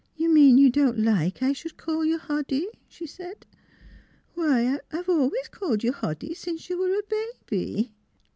You 0.15 0.29
mean 0.29 0.57
you 0.57 0.71
don't 0.71 0.97
like 0.97 1.43
I 1.43 1.53
should 1.53 1.77
call 1.77 2.03
you 2.03 2.17
Hoddy?" 2.17 2.65
she 2.87 3.05
said. 3.05 3.45
"Why, 4.33 4.79
I've 4.91 5.09
always 5.09 5.47
called 5.51 5.83
you 5.83 5.91
Hoddy 5.93 6.33
since 6.35 6.71
you 6.71 6.79
were 6.79 6.97
a 6.97 7.03
baby." 7.07 7.91